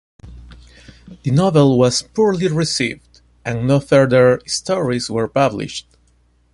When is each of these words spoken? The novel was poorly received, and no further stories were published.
The 1.21 1.29
novel 1.29 1.77
was 1.77 2.01
poorly 2.01 2.47
received, 2.47 3.21
and 3.45 3.67
no 3.67 3.79
further 3.79 4.41
stories 4.47 5.11
were 5.11 5.27
published. 5.27 5.87